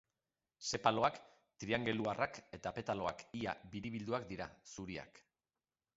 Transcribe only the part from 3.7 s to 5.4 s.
biribilduak dira, zuriak.